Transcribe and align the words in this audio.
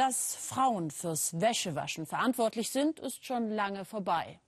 Dass 0.00 0.34
Frauen 0.34 0.90
fürs 0.90 1.38
Wäschewaschen 1.42 2.06
verantwortlich 2.06 2.70
sind, 2.70 2.98
ist 3.00 3.26
schon 3.26 3.50
lange 3.50 3.84
vorbei. 3.84 4.40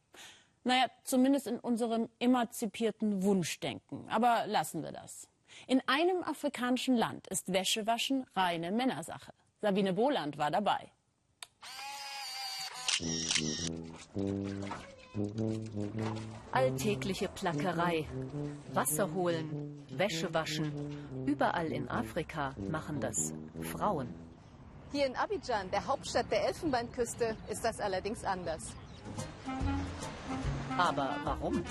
Naja, 0.64 0.86
zumindest 1.04 1.46
in 1.46 1.58
unserem 1.58 2.08
emanzipierten 2.20 3.22
Wunschdenken. 3.22 4.08
Aber 4.08 4.46
lassen 4.46 4.82
wir 4.82 4.92
das. 4.92 5.28
In 5.66 5.82
einem 5.86 6.22
afrikanischen 6.22 6.96
Land 6.96 7.26
ist 7.26 7.52
Wäschewaschen 7.52 8.24
reine 8.34 8.72
Männersache. 8.72 9.34
Sabine 9.60 9.92
Boland 9.92 10.38
war 10.38 10.50
dabei. 10.50 10.90
Alltägliche 16.52 17.28
Plackerei, 17.28 18.06
Wasser 18.72 19.12
holen, 19.12 19.84
Wäsche 19.90 20.32
waschen. 20.32 21.26
Überall 21.26 21.70
in 21.70 21.90
Afrika 21.90 22.54
machen 22.70 23.00
das 23.00 23.34
Frauen. 23.60 24.31
Hier 24.92 25.06
in 25.06 25.16
Abidjan, 25.16 25.70
der 25.70 25.86
Hauptstadt 25.86 26.30
der 26.30 26.46
Elfenbeinküste, 26.48 27.34
ist 27.48 27.64
das 27.64 27.80
allerdings 27.80 28.24
anders. 28.24 28.74
Aber 30.76 31.16
warum? 31.24 31.64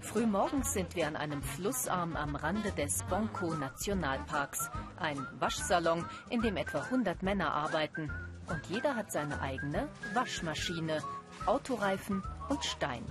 Frühmorgens 0.00 0.72
sind 0.72 0.96
wir 0.96 1.06
an 1.06 1.16
einem 1.16 1.42
Flussarm 1.42 2.16
am 2.16 2.34
Rande 2.34 2.72
des 2.72 3.02
Bonko 3.10 3.52
Nationalparks. 3.54 4.70
Ein 4.98 5.18
Waschsalon, 5.38 6.06
in 6.30 6.40
dem 6.40 6.56
etwa 6.56 6.78
100 6.78 7.22
Männer 7.22 7.52
arbeiten. 7.52 8.10
Und 8.48 8.64
jeder 8.70 8.96
hat 8.96 9.12
seine 9.12 9.38
eigene 9.42 9.90
Waschmaschine, 10.14 11.02
Autoreifen 11.44 12.22
und 12.48 12.64
Stein. 12.64 13.04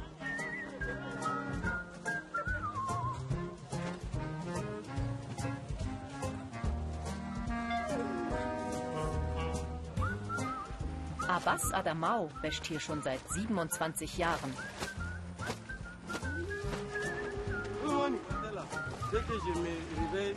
Abbas 11.35 11.73
Adamau 11.73 12.29
wäscht 12.41 12.65
hier 12.65 12.79
schon 12.79 13.01
seit 13.01 13.19
27 13.29 14.17
Jahren. 14.17 14.55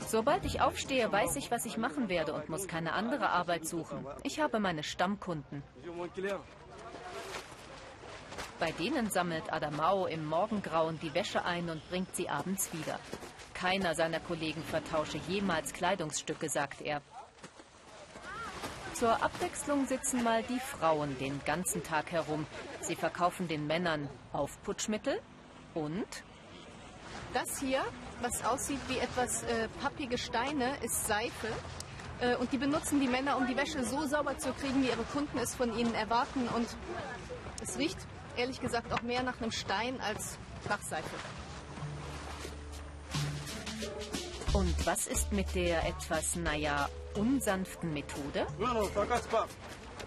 Sobald 0.08 0.44
ich 0.44 0.60
aufstehe, 0.60 1.12
weiß 1.12 1.36
ich, 1.36 1.52
was 1.52 1.66
ich 1.66 1.78
machen 1.78 2.08
werde 2.08 2.32
und 2.32 2.48
muss 2.48 2.66
keine 2.66 2.94
andere 2.94 3.30
Arbeit 3.30 3.64
suchen. 3.64 4.04
Ich 4.24 4.40
habe 4.40 4.58
meine 4.58 4.82
Stammkunden. 4.82 5.62
Bei 8.58 8.72
denen 8.72 9.08
sammelt 9.08 9.52
Adamau 9.52 10.06
im 10.06 10.26
Morgengrauen 10.26 10.98
die 10.98 11.14
Wäsche 11.14 11.44
ein 11.44 11.70
und 11.70 11.88
bringt 11.90 12.16
sie 12.16 12.28
abends 12.28 12.72
wieder. 12.72 12.98
Keiner 13.54 13.94
seiner 13.94 14.18
Kollegen 14.18 14.64
vertausche 14.64 15.18
jemals 15.28 15.72
Kleidungsstücke, 15.72 16.48
sagt 16.48 16.80
er. 16.80 17.02
Zur 18.98 19.22
Abwechslung 19.22 19.86
sitzen 19.86 20.24
mal 20.24 20.42
die 20.42 20.58
Frauen 20.58 21.16
den 21.18 21.40
ganzen 21.44 21.84
Tag 21.84 22.10
herum. 22.10 22.46
Sie 22.80 22.96
verkaufen 22.96 23.46
den 23.46 23.68
Männern 23.68 24.10
Aufputschmittel 24.32 25.20
und 25.74 26.24
Das 27.32 27.60
hier, 27.60 27.84
was 28.22 28.44
aussieht 28.44 28.80
wie 28.88 28.98
etwas 28.98 29.44
äh, 29.44 29.68
pappige 29.80 30.18
Steine, 30.18 30.76
ist 30.82 31.06
Seife. 31.06 31.46
Äh, 32.20 32.34
und 32.36 32.52
die 32.52 32.58
benutzen 32.58 33.00
die 33.00 33.06
Männer, 33.06 33.36
um 33.36 33.46
die 33.46 33.56
Wäsche 33.56 33.84
so 33.84 34.04
sauber 34.04 34.36
zu 34.36 34.52
kriegen, 34.52 34.82
wie 34.82 34.88
ihre 34.88 35.04
Kunden 35.12 35.38
es 35.38 35.54
von 35.54 35.78
ihnen 35.78 35.94
erwarten. 35.94 36.48
Und 36.48 36.66
es 37.62 37.78
riecht 37.78 37.98
ehrlich 38.36 38.60
gesagt 38.60 38.92
auch 38.92 39.02
mehr 39.02 39.22
nach 39.22 39.40
einem 39.40 39.52
Stein 39.52 40.00
als 40.00 40.38
nach 40.68 40.82
Seife. 40.82 41.14
Und 44.54 44.86
was 44.86 45.06
ist 45.06 45.30
mit 45.30 45.54
der 45.54 45.86
etwas, 45.86 46.34
naja, 46.34 46.88
unsanften 47.18 47.92
Methode? 47.92 48.46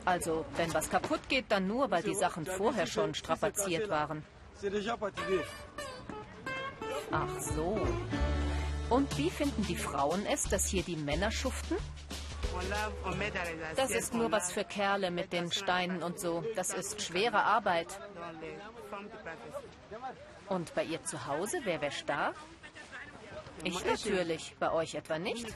Also, 0.06 0.46
wenn 0.56 0.74
was 0.74 0.90
kaputt 0.90 1.22
geht, 1.30 1.46
dann 1.50 1.68
nur, 1.68 1.92
weil 1.92 2.04
die 2.04 2.16
Sachen 2.16 2.46
vorher 2.46 2.88
schon 2.88 3.14
strapaziert 3.14 3.90
waren. 3.90 4.24
Ach 7.12 7.40
so. 7.40 7.80
Und 8.90 9.18
wie 9.18 9.30
finden 9.30 9.66
die 9.68 9.76
Frauen 9.76 10.26
es, 10.26 10.44
dass 10.44 10.66
hier 10.68 10.84
die 10.84 10.96
Männer 10.96 11.32
schuften? 11.32 11.78
Das 13.76 13.92
ist 13.92 14.14
nur 14.14 14.32
was 14.32 14.52
für 14.52 14.64
Kerle 14.64 15.12
mit 15.12 15.32
den 15.32 15.52
Steinen 15.52 16.04
und 16.04 16.20
so. 16.20 16.44
Das 16.56 16.74
ist 16.74 17.02
schwere 17.02 17.44
Arbeit. 17.44 17.88
Und 20.50 20.74
bei 20.76 20.84
ihr 20.84 21.04
zu 21.04 21.28
Hause, 21.28 21.60
wer 21.64 21.82
wäscht 21.82 22.10
da? 22.10 22.34
Ich 23.64 23.86
natürlich, 23.86 24.56
bei 24.60 24.72
euch 24.72 24.96
etwa 24.96 25.20
nicht? 25.20 25.48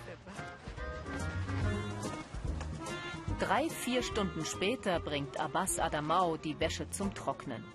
Drei, 3.40 3.70
vier 3.70 4.02
Stunden 4.02 4.46
später 4.46 5.02
bringt 5.02 5.38
Abbas 5.38 5.78
Adamau 5.78 6.38
die 6.38 6.58
Wäsche 6.62 6.90
zum 6.90 7.14
Trocknen. 7.14 7.66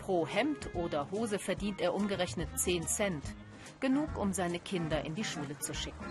Pro 0.00 0.26
Hemd 0.26 0.74
oder 0.74 1.08
Hose 1.12 1.38
verdient 1.38 1.80
er 1.80 1.94
umgerechnet 1.94 2.58
10 2.58 2.88
Cent. 2.88 3.24
Genug, 3.78 4.18
um 4.18 4.32
seine 4.32 4.58
Kinder 4.58 5.04
in 5.04 5.14
die 5.14 5.22
Schule 5.22 5.56
zu 5.60 5.72
schicken. 5.72 6.04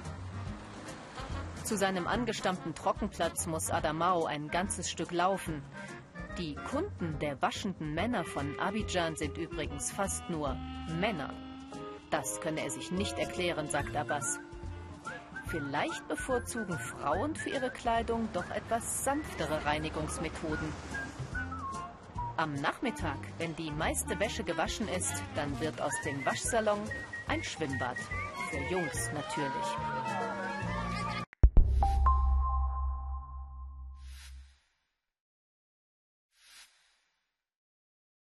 Zu 1.66 1.76
seinem 1.76 2.08
angestammten 2.08 2.74
Trockenplatz 2.76 3.46
muss 3.46 3.72
Adamau 3.72 4.26
ein 4.26 4.48
ganzes 4.48 4.90
Stück 4.90 5.12
laufen. 5.12 5.62
Die 6.38 6.56
Kunden 6.56 7.20
der 7.20 7.42
waschenden 7.42 7.94
Männer 7.94 8.24
von 8.24 8.58
Abidjan 8.58 9.18
sind 9.18 9.38
übrigens 9.38 9.92
fast 9.92 10.30
nur 10.30 10.56
Männer. 10.98 11.34
Das 12.10 12.40
könne 12.40 12.62
er 12.62 12.70
sich 12.70 12.90
nicht 12.92 13.20
erklären, 13.20 13.70
sagt 13.70 13.98
Abbas. 13.98 14.40
Vielleicht 15.48 16.08
bevorzugen 16.10 16.78
Frauen 16.78 17.36
für 17.36 17.50
ihre 17.50 17.70
Kleidung 17.70 18.28
doch 18.34 18.50
etwas 18.50 19.06
sanftere 19.06 19.64
Reinigungsmethoden. 19.66 20.74
Am 22.36 22.54
Nachmittag, 22.56 23.18
wenn 23.38 23.56
die 23.56 23.72
meiste 23.72 24.20
Wäsche 24.20 24.44
gewaschen 24.44 24.88
ist, 24.90 25.24
dann 25.36 25.60
wird 25.62 25.82
aus 25.82 25.94
dem 26.06 26.26
Waschsalon 26.26 26.80
ein 27.28 27.44
Schwimmbad. 27.44 27.98
Für 28.50 28.60
Jungs 28.70 29.10
natürlich. 29.14 30.77